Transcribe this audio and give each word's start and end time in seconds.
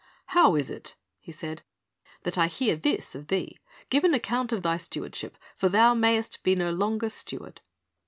"How 0.33 0.55
is 0.55 0.71
it," 0.71 0.95
he 1.19 1.31
said, 1.31 1.61
"that 2.23 2.35
I 2.35 2.47
hear 2.47 2.75
this 2.75 3.13
of 3.13 3.27
thee? 3.27 3.59
Give 3.91 4.03
an 4.03 4.15
account 4.15 4.51
of 4.51 4.63
thy 4.63 4.77
stewardship; 4.77 5.37
for 5.55 5.69
thou 5.69 5.93
mayest 5.93 6.41
be 6.41 6.55
no 6.55 6.71
longer 6.71 7.07
steward." 7.11 7.61